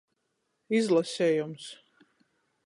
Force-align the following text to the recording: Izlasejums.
Izlasejums. 0.77 1.65